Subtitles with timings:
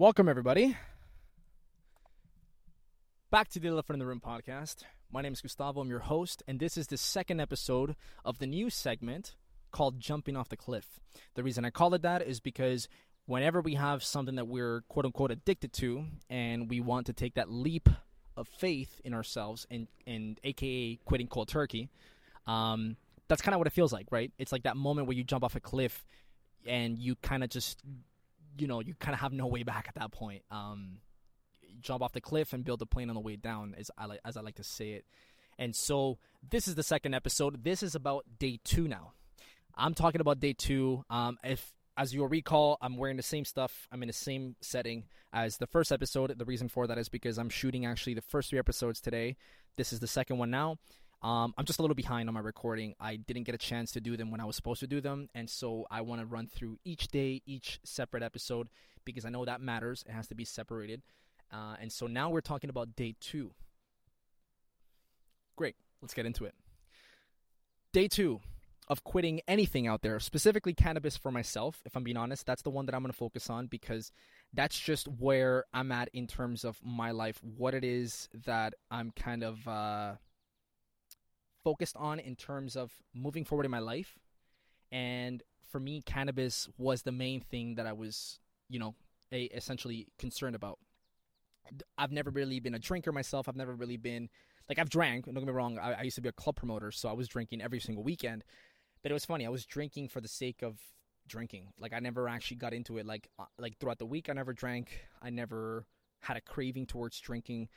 [0.00, 0.78] Welcome, everybody.
[3.30, 4.76] Back to the Elephant in the Room podcast.
[5.12, 5.78] My name is Gustavo.
[5.78, 9.34] I'm your host, and this is the second episode of the new segment
[9.72, 10.86] called Jumping Off the Cliff.
[11.34, 12.88] The reason I call it that is because
[13.26, 17.34] whenever we have something that we're quote unquote addicted to and we want to take
[17.34, 17.90] that leap
[18.38, 21.90] of faith in ourselves and, and aka quitting cold turkey,
[22.46, 22.96] um,
[23.28, 24.32] that's kind of what it feels like, right?
[24.38, 26.06] It's like that moment where you jump off a cliff
[26.66, 27.82] and you kind of just,
[28.58, 30.42] you know, you kind of have no way back at that point.
[30.50, 30.98] Um,
[31.80, 34.20] jump off the cliff and build a plane on the way down, as I like,
[34.24, 35.04] as I like to say it.
[35.58, 37.62] And so this is the second episode.
[37.62, 39.12] This is about day two now.
[39.76, 41.04] I'm talking about day two.
[41.10, 43.86] Um, if as you'll recall, I'm wearing the same stuff.
[43.92, 46.36] I'm in the same setting as the first episode.
[46.38, 49.36] The reason for that is because I'm shooting actually the first three episodes today.
[49.76, 50.78] This is the second one now.
[51.22, 52.94] Um, I'm just a little behind on my recording.
[52.98, 55.28] I didn't get a chance to do them when I was supposed to do them,
[55.34, 58.68] and so I want to run through each day, each separate episode,
[59.04, 60.02] because I know that matters.
[60.08, 61.02] It has to be separated.
[61.52, 63.52] Uh, and so now we're talking about day two.
[65.56, 66.54] Great, let's get into it.
[67.92, 68.40] Day two
[68.88, 72.46] of quitting anything out there, specifically cannabis for myself, if I'm being honest.
[72.46, 74.10] That's the one that I'm going to focus on because
[74.54, 79.12] that's just where I'm at in terms of my life, what it is that I'm
[79.12, 80.14] kind of uh,
[81.64, 84.18] focused on in terms of moving forward in my life.
[84.92, 88.94] And for me, cannabis was the main thing that I was, you know,
[89.32, 90.78] a, essentially concerned about.
[91.96, 93.48] I've never really been a drinker myself.
[93.48, 94.28] I've never really been
[94.68, 95.26] like I've drank.
[95.26, 95.78] Don't get me wrong.
[95.78, 98.44] I, I, used to be a club promoter, so I was drinking every single weekend.
[99.02, 99.46] But it was funny.
[99.46, 100.78] I was drinking for the sake of
[101.28, 101.68] drinking.
[101.78, 103.06] Like I never actually got into it.
[103.06, 105.00] Like uh, like throughout the week, I never drank.
[105.22, 105.86] I never
[106.20, 107.68] had a craving towards drinking.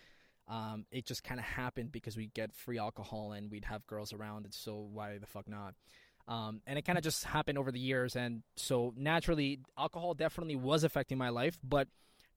[0.48, 4.14] Um, it just kind of happened because we get free alcohol and we'd have girls
[4.14, 5.74] around, and so why the fuck not?
[6.28, 10.56] Um, and it kind of just happened over the years, and so naturally, alcohol definitely
[10.56, 11.88] was affecting my life, but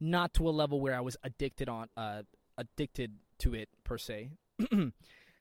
[0.00, 2.22] not to a level where I was addicted on uh,
[2.58, 4.30] addicted to it per se.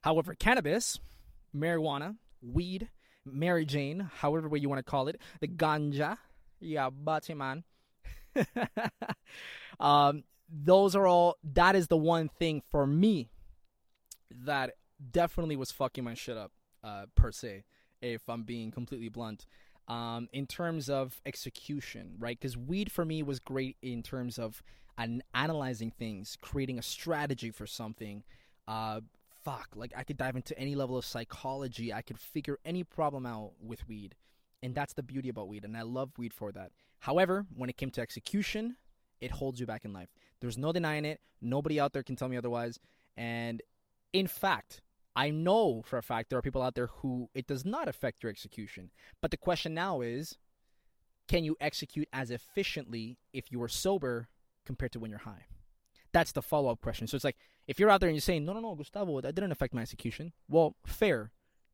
[0.02, 1.00] However, cannabis,
[1.56, 2.90] marijuana, weed,
[3.26, 6.18] Mary Jane, however way you want to call it, the ganja,
[6.60, 6.90] yeah,
[7.36, 7.64] man.
[9.80, 11.38] um, those are all.
[11.44, 13.30] That is the one thing for me
[14.32, 14.74] that
[15.12, 16.52] definitely was fucking my shit up,
[16.84, 17.64] uh, per se.
[18.02, 19.46] If I'm being completely blunt,
[19.88, 22.38] um, in terms of execution, right?
[22.40, 24.62] Because weed for me was great in terms of
[24.98, 28.24] an- analyzing things, creating a strategy for something,
[28.68, 29.02] uh,
[29.44, 31.94] fuck, like I could dive into any level of psychology.
[31.94, 34.16] I could figure any problem out with weed.
[34.64, 35.64] And that's the beauty about weed.
[35.64, 36.72] And I love weed for that.
[37.00, 38.78] However, when it came to execution,
[39.22, 40.10] it holds you back in life.
[40.42, 41.22] There's no denying it.
[41.42, 42.80] Nobody out there can tell me otherwise.
[43.18, 43.62] And
[44.14, 44.82] in fact,
[45.16, 48.22] I know for a fact there are people out there who it does not affect
[48.22, 48.92] your execution.
[49.22, 50.38] But the question now is
[51.28, 54.28] can you execute as efficiently if you are sober
[54.66, 55.46] compared to when you're high?
[56.12, 57.08] That's the follow up question.
[57.08, 57.38] So it's like,
[57.68, 59.82] if you're out there and you're saying, no, no, no, Gustavo, that didn't affect my
[59.82, 61.32] execution, well, fair.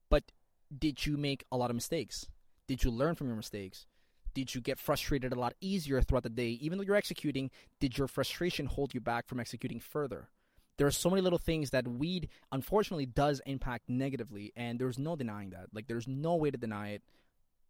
[0.09, 0.31] But
[0.75, 2.27] did you make a lot of mistakes?
[2.67, 3.87] Did you learn from your mistakes?
[4.33, 6.57] Did you get frustrated a lot easier throughout the day?
[6.61, 10.29] Even though you're executing, did your frustration hold you back from executing further?
[10.77, 15.15] There are so many little things that weed, unfortunately, does impact negatively, and there's no
[15.15, 15.67] denying that.
[15.73, 17.03] Like, there's no way to deny it.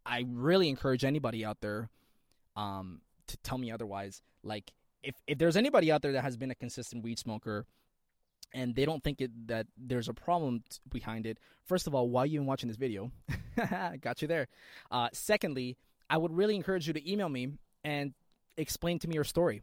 [0.06, 1.90] I really encourage anybody out there
[2.56, 4.22] um, to tell me otherwise.
[4.44, 4.72] Like,
[5.04, 7.66] if if there's anybody out there that has been a consistent weed smoker,
[8.54, 11.38] and they don't think it, that there's a problem t- behind it.
[11.66, 13.12] First of all, why are you even watching this video?
[14.02, 14.48] Got you there.
[14.90, 15.78] Uh, secondly,
[16.12, 17.54] I would really encourage you to email me
[17.86, 18.14] and
[18.58, 19.62] explain to me your story.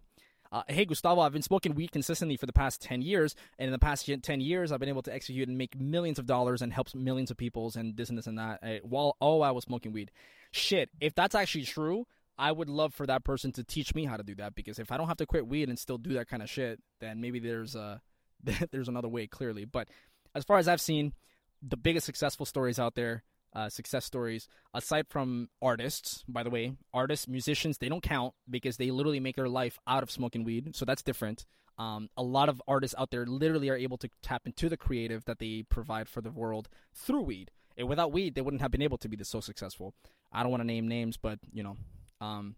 [0.51, 3.35] Uh, hey, Gustavo, I've been smoking weed consistently for the past 10 years.
[3.59, 6.25] And in the past 10 years, I've been able to execute and make millions of
[6.25, 9.43] dollars and help millions of people and this and this and that uh, while all
[9.43, 10.11] I was smoking weed.
[10.51, 12.07] Shit, if that's actually true,
[12.39, 14.91] I would love for that person to teach me how to do that because if
[14.91, 17.41] I don't have to quit weed and still do that kind of shit, then maybe
[17.41, 18.01] there's a
[18.71, 19.67] there's another way clearly.
[19.67, 19.89] But
[20.35, 21.13] as far as I've seen,
[21.61, 23.23] the biggest successful stories out there,
[23.55, 28.77] uh, success stories, aside from artists, by the way, artists, musicians, they don't count because
[28.77, 30.77] they literally make their life out of smoking weed.
[30.77, 31.47] So that's different.
[31.79, 35.25] Um, a lot of artists out there literally are able to tap into the creative
[35.27, 37.51] that they provide for the world through weed.
[37.77, 39.95] And without weed, they wouldn't have been able to be this so successful.
[40.33, 41.77] I don't want to name names, but you know,
[42.21, 42.57] um,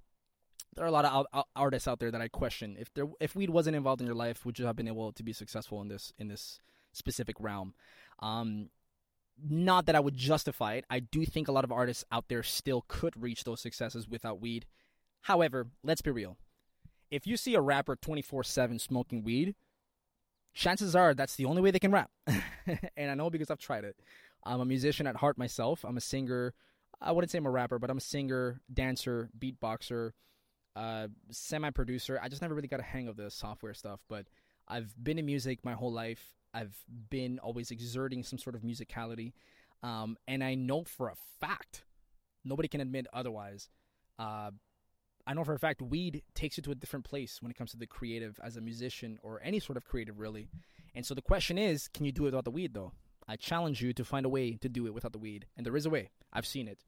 [0.75, 3.37] there are a lot of out, artists out there that I question if there if
[3.37, 5.88] weed wasn't involved in your life, would you have been able to be successful in
[5.88, 6.61] this in this
[6.93, 7.75] specific realm?
[8.20, 8.70] Um,
[9.48, 10.84] not that I would justify it.
[10.90, 14.40] I do think a lot of artists out there still could reach those successes without
[14.40, 14.66] weed.
[15.22, 16.37] However, let's be real.
[17.10, 19.54] If you see a rapper 24 7 smoking weed,
[20.54, 22.10] chances are that's the only way they can rap.
[22.96, 23.96] and I know because I've tried it.
[24.44, 25.84] I'm a musician at heart myself.
[25.84, 26.54] I'm a singer.
[27.00, 30.12] I wouldn't say I'm a rapper, but I'm a singer, dancer, beatboxer,
[30.76, 32.19] uh, semi producer.
[32.22, 34.26] I just never really got a hang of the software stuff, but
[34.69, 36.34] I've been in music my whole life.
[36.52, 36.76] I've
[37.11, 39.32] been always exerting some sort of musicality.
[39.82, 41.85] Um, and I know for a fact,
[42.44, 43.69] nobody can admit otherwise.
[44.19, 44.50] Uh,
[45.26, 47.70] I know for a fact weed takes you to a different place when it comes
[47.70, 50.49] to the creative as a musician or any sort of creative, really.
[50.94, 52.93] And so the question is, can you do it without the weed, though?
[53.29, 55.47] I challenge you to find a way to do it without the weed.
[55.56, 56.11] And there is a way.
[56.32, 56.81] I've seen it.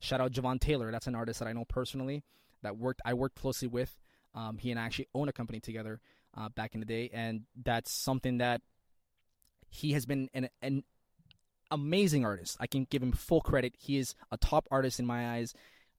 [0.00, 0.92] Shout out Javon Taylor.
[0.92, 2.22] That's an artist that I know personally
[2.62, 3.96] that worked I worked closely with.
[4.34, 6.00] Um, he and I actually own a company together
[6.36, 8.60] uh, back in the day, and that's something that
[9.68, 10.84] he has been an, an
[11.70, 12.56] amazing artist.
[12.60, 13.74] I can give him full credit.
[13.78, 15.54] He is a top artist in my eyes.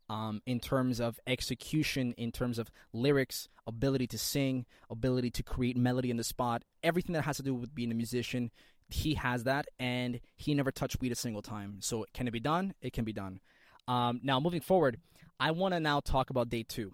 [0.10, 5.75] Um, in terms of execution, in terms of lyrics, ability to sing, ability to create
[5.75, 8.50] melody in the spot, everything that has to do with being a musician,
[8.88, 11.80] he has that, and he never touched weed a single time.
[11.81, 12.74] So, can it be done?
[12.81, 13.42] It can be done.
[13.88, 14.98] Um, now, moving forward,
[15.40, 16.94] I want to now talk about day two.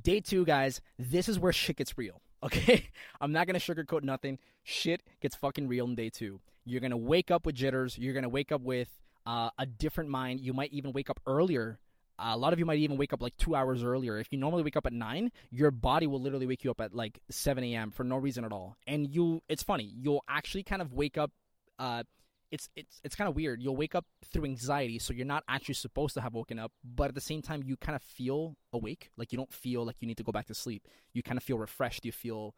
[0.00, 2.20] Day two, guys, this is where shit gets real.
[2.44, 2.90] Okay?
[3.20, 4.38] I'm not to sugarcoat nothing.
[4.62, 6.40] Shit gets fucking real in day two.
[6.64, 7.98] You're to wake up with jitters.
[7.98, 8.88] You're to wake up with
[9.26, 10.40] uh, a different mind.
[10.40, 11.78] You might even wake up earlier.
[12.18, 14.18] Uh, a lot of you might even wake up like two hours earlier.
[14.18, 16.94] If you normally wake up at nine, your body will literally wake you up at
[16.94, 17.90] like 7 a.m.
[17.90, 18.76] for no reason at all.
[18.86, 21.32] And you, it's funny, you'll actually kind of wake up
[21.78, 22.04] uh,
[22.50, 23.62] it's it's it's kind of weird.
[23.62, 27.08] You'll wake up through anxiety, so you're not actually supposed to have woken up, but
[27.08, 29.10] at the same time, you kind of feel awake.
[29.16, 30.86] Like you don't feel like you need to go back to sleep.
[31.12, 32.04] You kind of feel refreshed.
[32.04, 32.54] You feel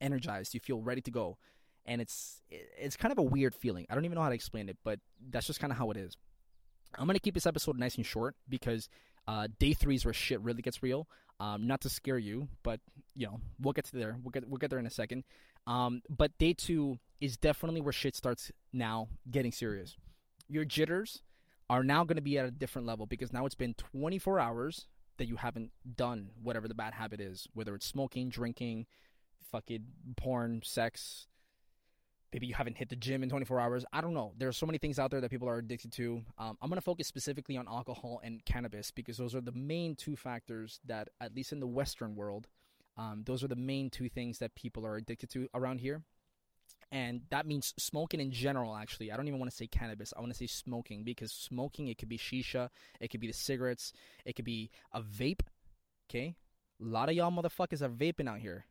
[0.00, 0.54] energized.
[0.54, 1.38] You feel ready to go,
[1.84, 3.86] and it's it's kind of a weird feeling.
[3.90, 5.00] I don't even know how to explain it, but
[5.30, 6.16] that's just kind of how it is.
[6.98, 8.88] I'm gonna keep this episode nice and short because
[9.26, 11.08] uh, day three is where shit really gets real.
[11.38, 12.80] Um, not to scare you, but
[13.20, 14.16] you know we'll get to there.
[14.22, 15.24] We'll get we'll get there in a second.
[15.66, 19.98] Um, but day two is definitely where shit starts now getting serious.
[20.48, 21.22] Your jitters
[21.68, 24.86] are now going to be at a different level because now it's been 24 hours
[25.18, 28.86] that you haven't done whatever the bad habit is, whether it's smoking, drinking,
[29.52, 29.84] fucking
[30.16, 31.26] porn, sex.
[32.32, 33.84] Maybe you haven't hit the gym in 24 hours.
[33.92, 34.32] I don't know.
[34.38, 36.22] There are so many things out there that people are addicted to.
[36.38, 39.94] Um, I'm going to focus specifically on alcohol and cannabis because those are the main
[39.94, 42.46] two factors that, at least in the Western world,
[43.00, 46.02] um, those are the main two things that people are addicted to around here.
[46.92, 49.10] And that means smoking in general actually.
[49.10, 50.12] I don't even want to say cannabis.
[50.14, 52.68] I want to say smoking because smoking it could be shisha
[53.00, 53.92] it could be the cigarettes
[54.26, 55.40] it could be a vape
[56.10, 56.34] okay?
[56.82, 58.66] A lot of y'all motherfuckers are vaping out here.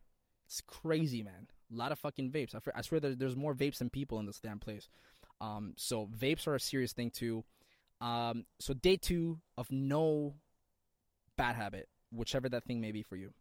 [0.45, 1.47] It's crazy man.
[1.73, 2.53] A lot of fucking vapes.
[2.75, 4.89] I, swear there's more vapes than people in this damn place.
[5.41, 7.45] Um, so vapes are a serious thing too.
[7.99, 10.35] Um, so day two of no
[11.35, 13.33] bad habit whichever that thing may be for you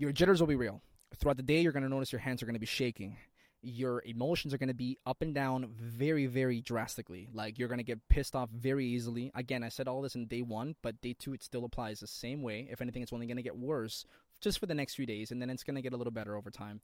[0.00, 0.80] your jitters will be real
[1.16, 3.16] throughout the day you're going to notice your hands are going to be shaking
[3.62, 7.28] your emotions are going to be up and down very, very drastically.
[7.32, 9.30] Like you're going to get pissed off very easily.
[9.34, 12.06] Again, I said all this in day one, but day two, it still applies the
[12.06, 12.68] same way.
[12.70, 14.06] If anything, it's only going to get worse
[14.40, 16.36] just for the next few days, and then it's going to get a little better
[16.36, 16.80] over time.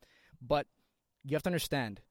[0.47, 0.67] But
[1.25, 2.03] you have to understand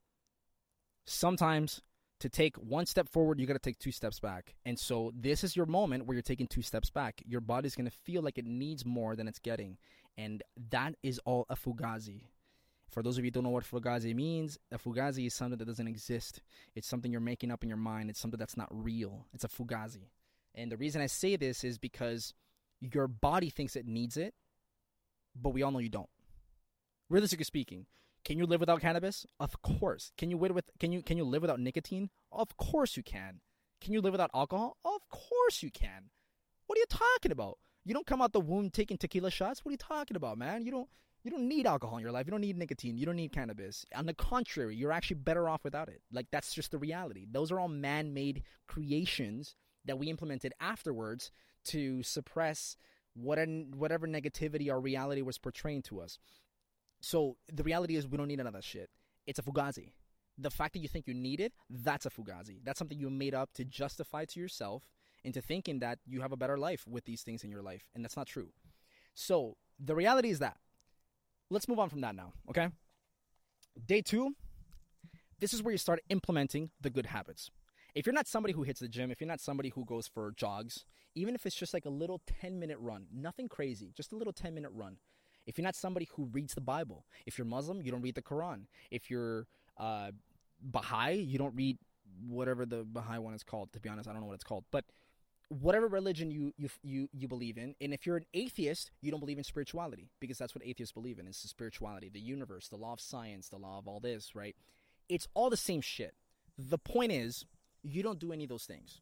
[1.05, 1.81] sometimes
[2.19, 4.55] to take one step forward, you got to take two steps back.
[4.65, 7.21] And so this is your moment where you're taking two steps back.
[7.25, 9.77] Your body's going to feel like it needs more than it's getting.
[10.17, 10.41] And
[10.71, 12.23] that is all a fugazi.
[12.89, 15.65] For those of you who don't know what fugazi means, a fugazi is something that
[15.65, 16.41] doesn't exist.
[16.75, 18.09] It's something you're making up in your mind.
[18.09, 19.25] It's something that's not real.
[19.33, 20.07] It's a fugazi.
[20.53, 22.33] And the reason I say this is because
[22.79, 24.33] your body thinks it needs it,
[25.35, 26.09] but we all know you don't.
[27.09, 27.85] Realistically speaking,
[28.25, 29.25] can you live without cannabis?
[29.39, 30.11] Of course.
[30.17, 32.09] Can you with can you can you live without nicotine?
[32.31, 33.39] Of course you can.
[33.79, 34.77] Can you live without alcohol?
[34.83, 36.09] Of course you can.
[36.65, 37.59] What are you talking about?
[37.85, 39.63] You don't come out the womb taking tequila shots.
[39.63, 40.65] What are you talking about, man?
[40.65, 40.89] You don't
[41.23, 42.25] you don't need alcohol in your life.
[42.25, 42.97] You don't need nicotine.
[42.97, 43.85] You don't need cannabis.
[43.95, 46.01] On the contrary, you're actually better off without it.
[46.11, 47.25] Like that's just the reality.
[47.31, 49.55] Those are all man-made creations
[49.85, 51.31] that we implemented afterwards
[51.65, 52.75] to suppress
[53.13, 53.39] what
[53.75, 56.17] whatever negativity our reality was portraying to us.
[57.05, 58.89] So the reality is we don't need another shit.
[59.27, 59.91] It's a fugazi.
[60.39, 62.61] The fact that you think you need it, that's a fugazi.
[62.63, 64.81] That's something you made up to justify to yourself
[65.23, 68.03] into thinking that you have a better life with these things in your life, and
[68.03, 68.47] that's not true.
[69.13, 70.57] So the reality is that
[71.51, 72.69] let's move on from that now, okay?
[73.85, 74.31] Day two,
[75.39, 77.51] this is where you start implementing the good habits.
[77.93, 80.31] If you're not somebody who hits the gym, if you're not somebody who goes for
[80.31, 84.15] jogs, even if it's just like a little 10 minute run, nothing crazy, just a
[84.15, 84.97] little 10 minute run.
[85.45, 88.21] If you're not somebody who reads the Bible, if you're Muslim, you don't read the
[88.21, 88.65] Quran.
[88.91, 89.47] If you're
[89.77, 90.11] uh,
[90.61, 91.77] Baha'i, you don't read
[92.27, 93.71] whatever the Baha'i one is called.
[93.73, 94.65] To be honest, I don't know what it's called.
[94.71, 94.85] But
[95.49, 99.19] whatever religion you, you you you believe in and if you're an atheist you don't
[99.19, 102.75] believe in spirituality because that's what atheists believe in is the spirituality the universe the
[102.75, 104.55] law of science the law of all this right
[105.07, 106.15] it's all the same shit
[106.57, 107.45] the point is
[107.83, 109.01] you don't do any of those things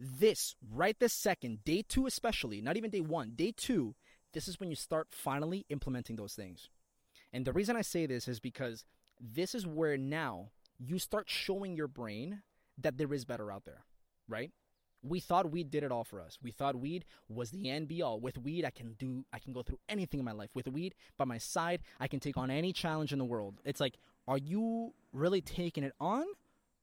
[0.00, 3.94] this right this second day two especially not even day one day two
[4.32, 6.68] this is when you start finally implementing those things.
[7.32, 8.84] And the reason I say this is because
[9.20, 12.42] this is where now you start showing your brain
[12.78, 13.84] that there is better out there,
[14.28, 14.50] right?
[15.02, 16.38] We thought weed did it all for us.
[16.42, 18.20] We thought weed was the end be all.
[18.20, 20.50] With weed, I can do, I can go through anything in my life.
[20.54, 23.60] With weed by my side, I can take on any challenge in the world.
[23.64, 23.96] It's like,
[24.28, 26.24] are you really taking it on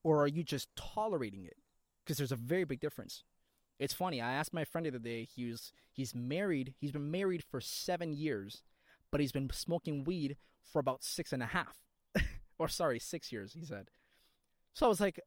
[0.04, 1.56] or are you just tolerating it?
[2.04, 3.24] Because there's a very big difference.
[3.80, 4.22] It's funny.
[4.22, 5.24] I asked my friend the other day.
[5.24, 6.76] He was he's married.
[6.80, 8.62] He's been married for seven years,
[9.12, 11.78] but he's been smoking weed for about six and a half,
[12.60, 13.54] or sorry, six years.
[13.54, 13.88] He said.
[14.74, 15.20] So I was like,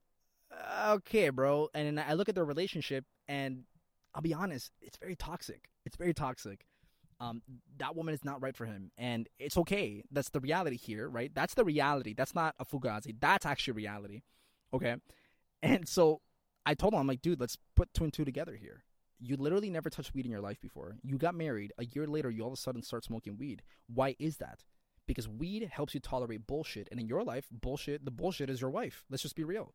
[0.89, 1.69] okay, bro.
[1.75, 3.65] And I look at their relationship, and
[4.15, 5.71] I'll be honest, it's very toxic.
[5.85, 6.67] It's very toxic.
[7.21, 7.43] Um,
[7.79, 10.03] that woman is not right for him, and it's okay.
[10.11, 11.31] That's the reality here, right?
[11.33, 12.15] That's the reality.
[12.15, 13.15] That's not a fugazi.
[13.21, 14.23] That's actually reality.
[14.75, 14.97] Okay,
[15.63, 16.21] and so
[16.65, 18.85] I told him, I'm like, dude, let's put two and two together here.
[19.19, 20.97] You literally never touched weed in your life before.
[21.03, 21.73] You got married.
[21.79, 23.63] A year later, you all of a sudden start smoking weed.
[23.93, 24.65] Why is that?
[25.07, 26.89] Because weed helps you tolerate bullshit.
[26.91, 29.05] And in your life, bullshit, the bullshit is your wife.
[29.11, 29.75] Let's just be real.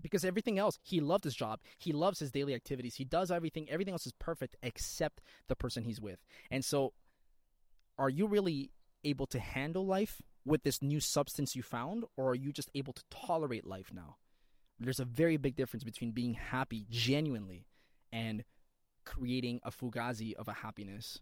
[0.00, 1.60] Because everything else, he loved his job.
[1.76, 2.96] He loves his daily activities.
[2.96, 3.68] He does everything.
[3.68, 6.18] Everything else is perfect except the person he's with.
[6.50, 6.92] And so,
[7.98, 8.70] are you really
[9.02, 12.04] able to handle life with this new substance you found?
[12.16, 14.16] Or are you just able to tolerate life now?
[14.80, 17.66] There's a very big difference between being happy genuinely
[18.12, 18.44] and
[19.04, 21.20] creating a fugazi of a happiness.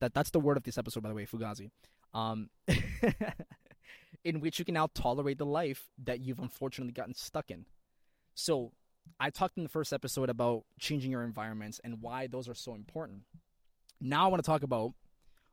[0.00, 1.70] That that's the word of this episode, by the way, fugazi.
[2.14, 2.50] Um,
[4.24, 7.66] in which you can now tolerate the life that you've unfortunately gotten stuck in.
[8.34, 8.72] So,
[9.18, 12.74] I talked in the first episode about changing your environments and why those are so
[12.74, 13.22] important.
[14.00, 14.92] Now, I want to talk about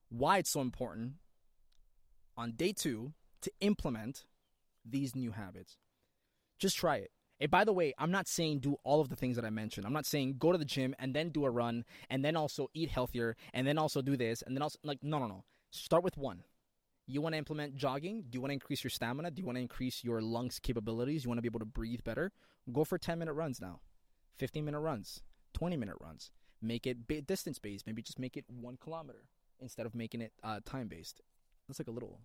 [0.10, 1.14] why it's so important
[2.38, 4.26] on day two to implement
[4.84, 5.78] these new habits.
[6.60, 7.12] Just try it.
[7.40, 9.86] And by the way, I'm not saying do all of the things that I mentioned.
[9.86, 12.70] I'm not saying go to the gym and then do a run and then also
[12.74, 15.44] eat healthier and then also do this and then also like no no no.
[15.72, 16.44] Start with one.
[17.08, 18.24] You want to implement jogging?
[18.30, 19.32] Do you want to increase your stamina?
[19.32, 21.24] Do you want to increase your lungs capabilities?
[21.24, 22.32] You want to be able to breathe better?
[22.72, 23.82] Go for 10 minute runs now.
[24.38, 25.22] 15 minute runs,
[25.54, 26.32] 20 minute runs.
[26.62, 27.86] Make it distance based.
[27.86, 29.26] Maybe just make it 1 kilometer
[29.60, 31.22] instead of making it uh, time based.
[31.68, 32.22] That's like a little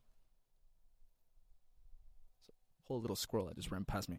[2.87, 4.19] whole little squirrel that just ran past me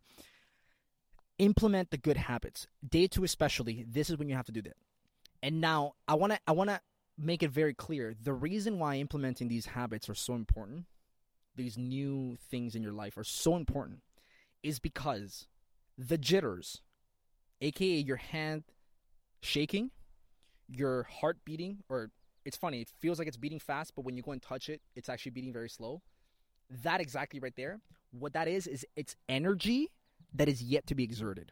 [1.42, 2.68] implement the good habits.
[2.88, 4.78] Day two, especially, this is when you have to do that.
[5.42, 6.80] And now I want to I want to
[7.18, 10.86] make it very clear the reason why implementing these habits are so important,
[11.56, 14.02] these new things in your life are so important,
[14.62, 15.48] is because
[15.98, 16.82] the jitters,
[17.60, 18.64] aka your hand
[19.42, 19.90] shaking,
[20.70, 22.12] your heart beating, or
[22.46, 24.82] it's funny, it feels like it's beating fast, but when you go and touch it,
[24.96, 26.04] it's actually beating very slow.
[26.84, 27.82] That exactly right there,
[28.12, 29.90] what that is, is it's energy
[30.34, 31.52] that is yet to be exerted.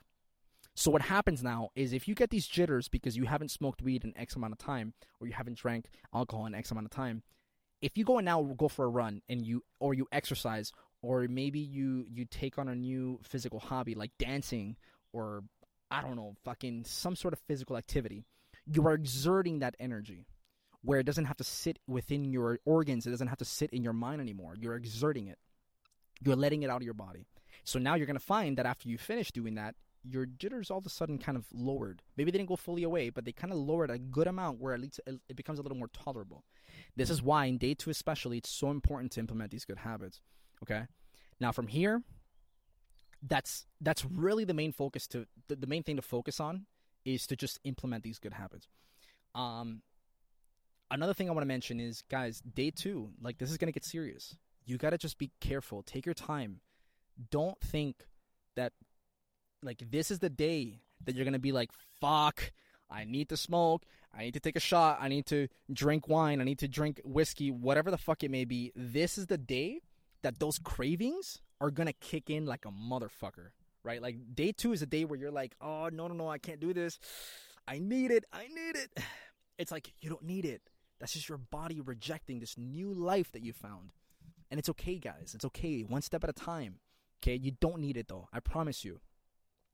[0.75, 4.03] So what happens now is if you get these jitters because you haven't smoked weed
[4.03, 7.23] in X amount of time or you haven't drank alcohol in X amount of time,
[7.81, 10.71] if you go and now go for a run and you or you exercise
[11.01, 14.75] or maybe you you take on a new physical hobby like dancing
[15.11, 15.43] or
[15.91, 18.23] I don't know, fucking some sort of physical activity,
[18.65, 20.27] you are exerting that energy
[20.81, 23.83] where it doesn't have to sit within your organs, it doesn't have to sit in
[23.83, 24.55] your mind anymore.
[24.57, 25.39] You're exerting it.
[26.21, 27.25] You're letting it out of your body.
[27.69, 30.79] So now you're going to find that after you finish doing that, your jitters all
[30.79, 32.01] of a sudden kind of lowered.
[32.17, 34.73] Maybe they didn't go fully away, but they kind of lowered a good amount where
[34.73, 36.43] at least it becomes a little more tolerable.
[36.95, 40.21] This is why in day two, especially, it's so important to implement these good habits.
[40.63, 40.83] Okay.
[41.39, 42.01] Now from here,
[43.21, 46.65] that's that's really the main focus to the, the main thing to focus on
[47.05, 48.67] is to just implement these good habits.
[49.35, 49.81] Um,
[50.89, 53.85] another thing I want to mention is, guys, day two, like this is gonna get
[53.85, 54.35] serious.
[54.65, 55.83] You gotta just be careful.
[55.83, 56.61] Take your time
[57.31, 58.07] don't think
[58.55, 58.73] that
[59.61, 62.51] like this is the day that you're gonna be like, fuck,
[62.89, 63.83] I need to smoke,
[64.13, 67.01] I need to take a shot, I need to drink wine, I need to drink
[67.03, 68.71] whiskey, whatever the fuck it may be.
[68.75, 69.81] This is the day
[70.23, 73.49] that those cravings are gonna kick in like a motherfucker.
[73.83, 74.01] Right?
[74.01, 76.59] Like day two is a day where you're like, oh no no no, I can't
[76.59, 76.99] do this.
[77.67, 78.91] I need it, I need it.
[79.57, 80.61] It's like you don't need it.
[81.01, 83.91] That's just your body rejecting this new life that you found.
[84.49, 85.33] And it's okay, guys.
[85.35, 85.81] It's okay.
[85.81, 86.79] One step at a time.
[87.21, 88.27] Okay, you don't need it though.
[88.31, 88.99] I promise you.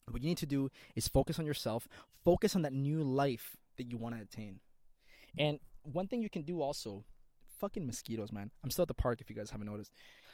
[0.09, 1.87] What you need to do is focus on yourself,
[2.23, 4.59] focus on that new life that you want to attain.
[5.37, 7.03] And one thing you can do also,
[7.59, 8.51] fucking mosquitoes, man.
[8.63, 9.91] I'm still at the park if you guys haven't noticed.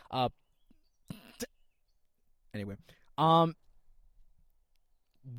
[0.09, 0.29] Uh
[2.53, 2.75] anyway,
[3.17, 3.55] um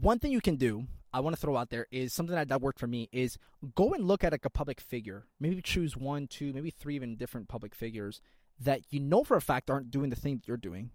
[0.01, 2.63] one thing you can do I want to throw out there is something that, that
[2.63, 3.37] worked for me is
[3.75, 5.27] go and look at like a public figure.
[5.39, 8.23] Maybe choose one, two, maybe three even different public figures
[8.59, 10.91] that you know for a fact aren't doing the thing that you're doing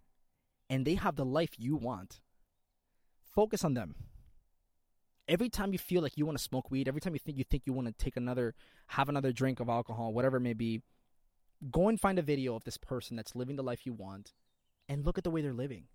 [0.70, 2.20] and they have the life you want.
[3.24, 3.96] Focus on them
[5.28, 7.44] every time you feel like you want to smoke weed, every time you think you
[7.44, 8.56] think you want to take another,
[8.88, 10.82] have another drink of alcohol, whatever it may be,
[11.72, 14.34] go and find a video of this person that's living the life you want,
[14.88, 15.86] and look at the way they're living.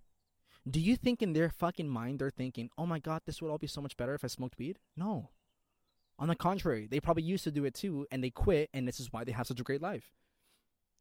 [0.68, 3.58] Do you think in their fucking mind they're thinking, "Oh my god, this would all
[3.58, 4.78] be so much better if I smoked weed"?
[4.96, 5.30] No.
[6.18, 9.00] On the contrary, they probably used to do it too, and they quit, and this
[9.00, 10.12] is why they have such a great life.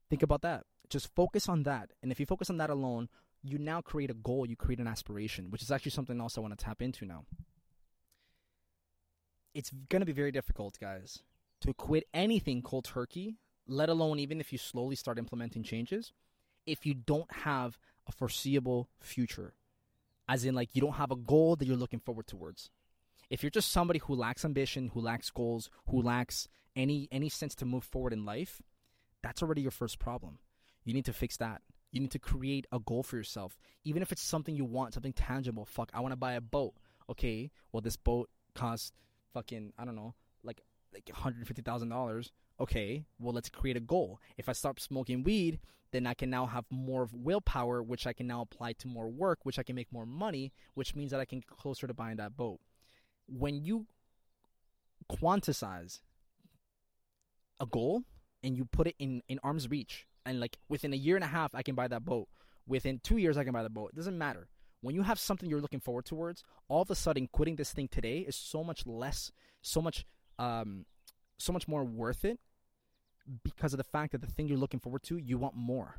[0.09, 0.65] Think about that.
[0.89, 3.07] Just focus on that, and if you focus on that alone,
[3.43, 6.41] you now create a goal, you create an aspiration, which is actually something else I
[6.41, 7.25] want to tap into now.
[9.53, 11.23] It's going to be very difficult, guys,
[11.61, 13.35] to quit anything cold turkey,
[13.67, 16.13] let alone even if you slowly start implementing changes,
[16.65, 19.53] if you don't have a foreseeable future.
[20.29, 22.69] As in, like, you don't have a goal that you're looking forward towards.
[23.29, 27.55] If you're just somebody who lacks ambition, who lacks goals, who lacks any any sense
[27.55, 28.61] to move forward in life,
[29.21, 30.39] that's already your first problem.
[30.83, 31.61] You need to fix that.
[31.91, 33.57] You need to create a goal for yourself.
[33.83, 35.65] Even if it's something you want, something tangible.
[35.65, 36.73] Fuck, I want to buy a boat.
[37.09, 38.91] Okay, well this boat costs
[39.33, 40.61] fucking I don't know, like
[40.93, 42.31] like $150,000.
[42.59, 44.19] Okay, well let's create a goal.
[44.37, 45.59] If I stop smoking weed,
[45.91, 49.39] then I can now have more willpower which I can now apply to more work,
[49.43, 52.17] which I can make more money, which means that I can get closer to buying
[52.17, 52.59] that boat.
[53.27, 53.87] When you
[55.11, 55.99] quantize
[57.59, 58.03] a goal
[58.43, 61.27] and you put it in in arm's reach and like within a year and a
[61.27, 62.27] half I can buy that boat.
[62.67, 63.91] Within 2 years I can buy the boat.
[63.93, 64.47] It doesn't matter.
[64.81, 67.87] When you have something you're looking forward towards, all of a sudden quitting this thing
[67.87, 70.05] today is so much less, so much
[70.39, 70.85] um
[71.37, 72.39] so much more worth it
[73.43, 75.97] because of the fact that the thing you're looking forward to, you want more.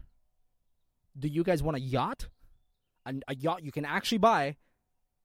[1.18, 2.28] Do you guys want a yacht?
[3.06, 4.56] A, a yacht you can actually buy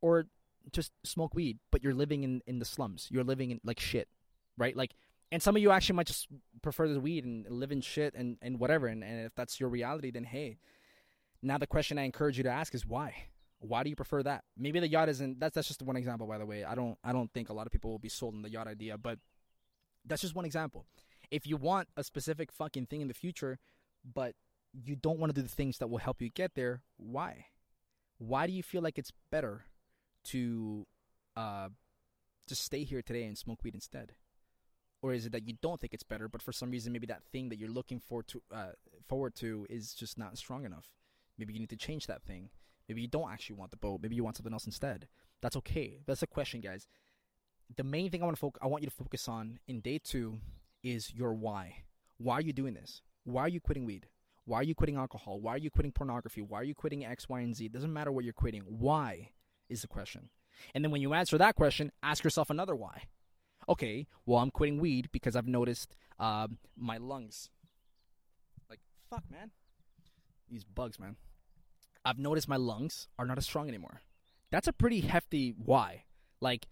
[0.02, 0.28] or
[0.72, 3.08] just smoke weed, but you're living in, in the slums.
[3.10, 4.08] You're living in like shit,
[4.58, 4.76] right?
[4.76, 4.94] Like,
[5.32, 6.28] and some of you actually might just
[6.62, 8.88] prefer the weed and live in shit and, and whatever.
[8.88, 10.58] And, and if that's your reality, then hey.
[11.42, 13.14] Now the question I encourage you to ask is why?
[13.60, 14.44] Why do you prefer that?
[14.58, 15.40] Maybe the yacht isn't.
[15.40, 16.64] That's that's just one example, by the way.
[16.64, 18.68] I don't I don't think a lot of people will be sold on the yacht
[18.68, 19.20] idea, but
[20.06, 20.86] that's just one example.
[21.32, 23.60] If you want a specific fucking thing in the future,
[24.14, 24.36] but
[24.74, 27.48] you don't want to do the things that will help you get there, why?
[28.20, 29.66] Why do you feel like it's better
[30.26, 30.86] to
[31.36, 31.70] uh,
[32.48, 34.14] just stay here today and smoke weed instead?
[35.02, 37.24] Or is it that you don't think it's better, but for some reason maybe that
[37.32, 38.72] thing that you're looking for to uh,
[39.08, 40.92] forward to is just not strong enough?
[41.38, 42.50] Maybe you need to change that thing.
[42.88, 44.00] Maybe you don't actually want the boat.
[44.02, 45.08] Maybe you want something else instead.
[45.42, 46.00] That's okay.
[46.08, 46.88] That's the question, guys.
[47.76, 50.00] The main thing I want to focus, I want you to focus on in day
[50.00, 50.40] two
[50.84, 51.84] is your why.
[52.18, 53.02] Why are you doing this?
[53.26, 54.08] Why are you quitting weed?
[54.46, 55.42] Why are you quitting alcohol?
[55.42, 56.42] Why are you quitting pornography?
[56.42, 57.66] Why are you quitting X, Y, and Z?
[57.66, 58.62] It doesn't matter what you're quitting.
[58.62, 59.32] Why
[59.70, 60.30] is the question.
[60.74, 63.04] And then when you answer that question, ask yourself another why.
[63.70, 67.50] Okay, well, I'm quitting weed because I've noticed uh, my lungs.
[68.70, 69.52] Like, fuck, man.
[70.50, 71.18] These bugs, man.
[72.06, 74.02] I've noticed my lungs are not as strong anymore.
[74.52, 76.06] That's a pretty hefty why.
[76.40, 76.68] Like,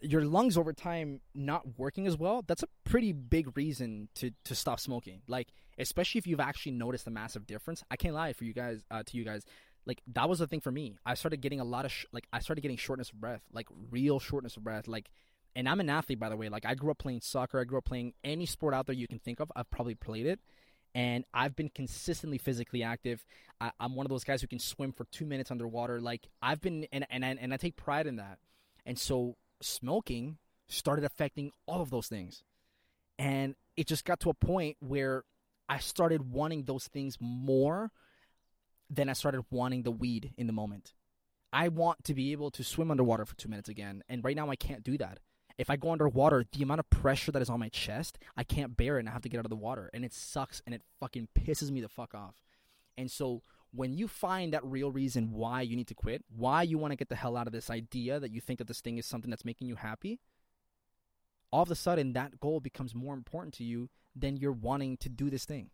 [0.00, 4.54] your lungs over time not working as well, that's a pretty big reason to to
[4.54, 5.22] stop smoking.
[5.28, 7.82] Like especially if you've actually noticed a massive difference.
[7.90, 9.44] I can't lie for you guys uh, to you guys.
[9.84, 10.96] Like that was the thing for me.
[11.04, 13.68] I started getting a lot of sh- like I started getting shortness of breath, like
[13.90, 14.88] real shortness of breath.
[14.88, 15.10] Like,
[15.56, 16.48] and I'm an athlete by the way.
[16.48, 17.60] Like I grew up playing soccer.
[17.60, 19.50] I grew up playing any sport out there you can think of.
[19.56, 20.38] I've probably played it
[20.96, 23.22] and I've been consistently physically active.
[23.60, 26.00] I, am one of those guys who can swim for two minutes underwater.
[26.00, 28.38] Like I've been, and and and I take pride in that.
[28.86, 30.38] And so smoking
[30.68, 32.44] started affecting all of those things.
[33.18, 35.24] And it just got to a point where
[35.68, 37.90] I started wanting those things more
[38.88, 40.94] than I started wanting the weed in the moment.
[41.52, 44.02] I want to be able to swim underwater for two minutes again.
[44.08, 45.18] And right now I can't do that.
[45.58, 48.76] If I go underwater, the amount of pressure that is on my chest, I can't
[48.76, 49.90] bear it and I have to get out of the water.
[49.94, 52.34] And it sucks and it fucking pisses me the fuck off.
[52.98, 53.42] And so
[53.72, 56.96] when you find that real reason why you need to quit, why you want to
[56.96, 59.30] get the hell out of this idea that you think that this thing is something
[59.30, 60.18] that's making you happy,
[61.50, 65.08] all of a sudden that goal becomes more important to you than you're wanting to
[65.08, 65.70] do this thing.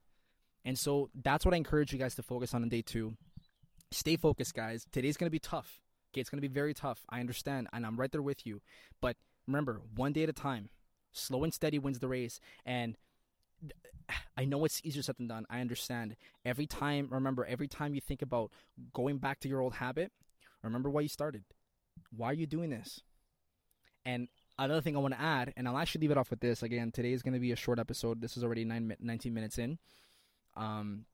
[0.65, 3.17] And so that's what I encourage you guys to focus on in day two.
[3.91, 4.87] Stay focused, guys.
[4.91, 5.81] Today's going to be tough.
[6.13, 7.05] Okay, it's going to be very tough.
[7.11, 8.61] I understand, and I'm right there with you.
[9.01, 9.17] But
[9.47, 10.69] remember, one day at a time.
[11.13, 12.41] Slow and steady wins the race.
[12.65, 12.97] And
[14.37, 15.47] I know it's easier said than done.
[15.51, 16.17] I understand.
[16.45, 18.51] Every time, remember, every time you think about
[18.93, 20.13] going back to your old habit,
[20.63, 21.45] remember why you started.
[22.15, 23.03] Why are you doing this?
[24.05, 24.29] And
[24.59, 26.63] another thing I want to add, and I'll actually leave it off with this.
[26.63, 28.21] Again, today is going to be a short episode.
[28.21, 29.79] This is already nine, 19 minutes in.
[30.57, 31.05] Um,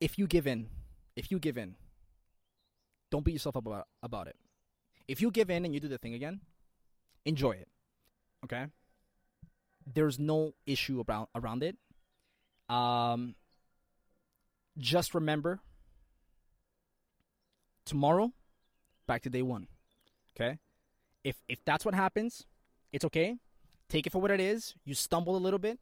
[0.00, 0.68] if you give in,
[1.16, 1.74] if you give in,
[3.10, 4.36] don't beat yourself up about, about it.
[5.08, 6.40] If you give in and you do the thing again,
[7.24, 7.68] enjoy it.
[8.44, 8.66] Okay?
[9.94, 11.76] there's no issue around around it.
[12.68, 13.34] Um,
[14.76, 15.60] just remember
[17.84, 18.32] tomorrow,
[19.06, 19.68] back to day one.
[20.36, 20.58] Okay?
[21.24, 22.46] If if that's what happens,
[22.92, 23.36] it's okay.
[23.88, 24.74] Take it for what it is.
[24.84, 25.78] You stumble a little bit.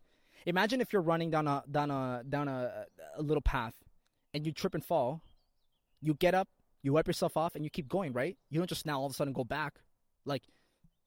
[0.47, 2.87] Imagine if you're running down a down a down a,
[3.17, 3.75] a little path
[4.33, 5.23] and you trip and fall.
[6.01, 6.49] You get up,
[6.87, 8.37] you wipe yourself off, and you keep going, right?
[8.49, 9.81] You don't just now all of a sudden go back.
[10.25, 10.45] Like,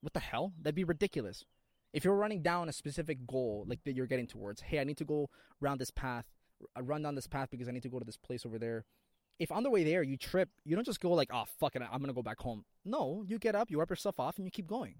[0.01, 0.51] what the hell?
[0.61, 1.45] That'd be ridiculous.
[1.93, 4.97] If you're running down a specific goal, like that you're getting towards, hey, I need
[4.97, 5.29] to go
[5.63, 6.25] around this path,
[6.75, 8.83] I run down this path because I need to go to this place over there.
[9.39, 11.81] If on the way there you trip, you don't just go like, oh fuck it,
[11.81, 12.65] I'm gonna go back home.
[12.83, 14.95] No, you get up, you wipe yourself off, and you keep going.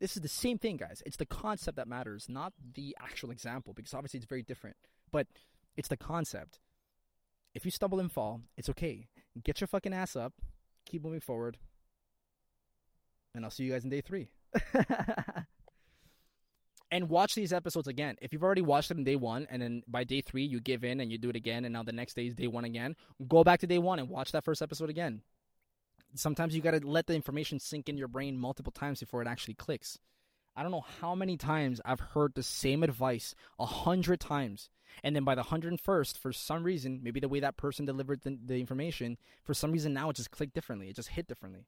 [0.00, 1.04] This is the same thing, guys.
[1.06, 4.76] It's the concept that matters, not the actual example, because obviously it's very different.
[5.12, 5.28] But
[5.76, 6.58] it's the concept.
[7.54, 9.06] If you stumble and fall, it's okay.
[9.42, 10.32] Get your fucking ass up,
[10.86, 11.58] keep moving forward,
[13.34, 14.30] and I'll see you guys in day three.
[16.90, 18.16] and watch these episodes again.
[18.20, 20.84] If you've already watched them in day one, and then by day three you give
[20.84, 22.96] in and you do it again, and now the next day is day one again,
[23.28, 25.22] go back to day one and watch that first episode again.
[26.14, 29.54] Sometimes you gotta let the information sink in your brain multiple times before it actually
[29.54, 29.98] clicks.
[30.60, 34.68] I don't know how many times I've heard the same advice a hundred times,
[35.02, 37.86] and then by the hundred and first, for some reason, maybe the way that person
[37.86, 40.90] delivered the, the information, for some reason now it just clicked differently.
[40.90, 41.64] It just hit differently,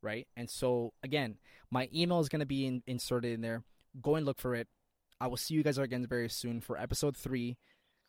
[0.00, 0.28] right?
[0.36, 1.38] And so again,
[1.72, 3.64] my email is gonna be in, inserted in there
[4.00, 4.68] Go and look for it.
[5.20, 7.56] I will see you guys again very soon for episode three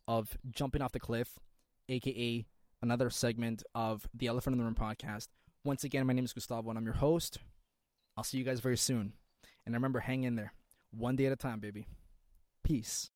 [0.08, 1.40] of Jumping Off the Cliff,
[1.88, 2.46] aka
[2.82, 5.30] another segment of the Elephant in the Room podcast.
[5.64, 7.40] Once again, my name is Gustavo and I'm your host.
[8.18, 9.14] I'll see you guys very soon.
[9.68, 10.54] And I remember, hang in there.
[10.92, 11.88] One day at a time, baby.
[12.64, 13.10] Peace.